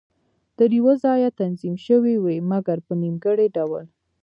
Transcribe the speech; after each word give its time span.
تر 0.57 0.69
یوه 0.79 0.93
ځایه 1.03 1.29
تنظیم 1.41 1.75
شوې 1.85 2.15
وې، 2.23 2.37
مګر 2.51 2.77
په 2.87 2.93
نیمګړي 3.01 3.47
ډول. 3.55 3.85